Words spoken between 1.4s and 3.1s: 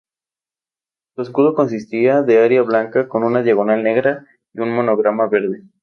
consistía de área blanca,